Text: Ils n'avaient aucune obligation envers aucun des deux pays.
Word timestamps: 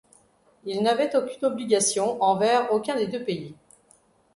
Ils 0.63 0.81
n'avaient 0.81 1.15
aucune 1.15 1.45
obligation 1.45 2.19
envers 2.23 2.73
aucun 2.73 2.95
des 2.95 3.05
deux 3.05 3.23
pays. 3.23 3.53